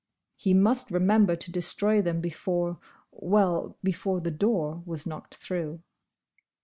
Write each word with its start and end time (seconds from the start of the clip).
He 0.35 0.55
must 0.55 0.89
remember 0.89 1.35
to 1.35 1.51
destroy 1.51 2.01
them 2.01 2.21
before—well, 2.21 3.77
before 3.83 4.19
the 4.19 4.31
door 4.31 4.81
was 4.83 5.05
knocked 5.05 5.35
through. 5.35 5.83